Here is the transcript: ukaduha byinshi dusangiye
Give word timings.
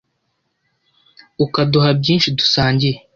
ukaduha 1.45 1.89
byinshi 1.99 2.29
dusangiye 2.37 2.97